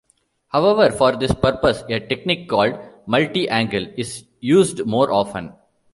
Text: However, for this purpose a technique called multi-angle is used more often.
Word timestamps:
However, 0.47 0.89
for 0.89 1.15
this 1.15 1.31
purpose 1.31 1.83
a 1.87 1.99
technique 1.99 2.49
called 2.49 2.73
multi-angle 3.05 3.85
is 3.97 4.25
used 4.39 4.83
more 4.83 5.13
often. 5.13 5.53